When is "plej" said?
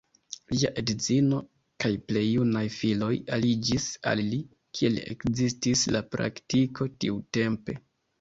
2.07-2.23